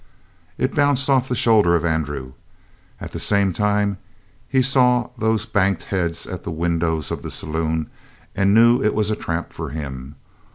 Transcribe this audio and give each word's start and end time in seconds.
It 0.57 0.73
bounced 0.73 1.11
off 1.11 1.29
the 1.29 1.35
shoulder 1.35 1.75
of 1.75 1.85
Andrew. 1.85 2.33
At 2.99 3.11
the 3.11 3.19
same 3.19 3.53
time 3.53 3.99
he 4.49 4.63
saw 4.63 5.09
those 5.15 5.45
banked 5.45 5.83
heads 5.83 6.25
at 6.25 6.41
the 6.41 6.49
windows 6.49 7.11
of 7.11 7.21
the 7.21 7.29
saloon, 7.29 7.87
and 8.35 8.51
knew 8.51 8.81
it 8.81 8.95
was 8.95 9.11
a 9.11 9.15
trap 9.15 9.53
for 9.53 9.69
him. 9.69 10.15